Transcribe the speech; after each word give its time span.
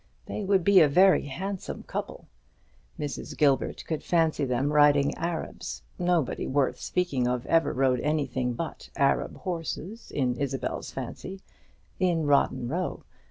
They 0.25 0.43
would 0.43 0.63
be 0.63 0.79
a 0.79 0.87
very 0.87 1.27
handsome 1.27 1.83
couple. 1.83 2.27
Mrs. 2.99 3.37
Gilbert 3.37 3.83
could 3.85 4.03
fancy 4.03 4.45
them 4.45 4.73
riding 4.73 5.13
Arabs 5.13 5.83
nobody 5.99 6.47
worth 6.47 6.79
speaking 6.79 7.27
of 7.27 7.45
ever 7.45 7.71
rode 7.71 7.99
anything 7.99 8.53
but 8.53 8.89
Arab 8.95 9.35
horses, 9.37 10.09
in 10.09 10.37
Isabel's 10.37 10.89
fancy 10.89 11.41
in 11.99 12.25
Rotten 12.25 12.67
Row. 12.67 13.03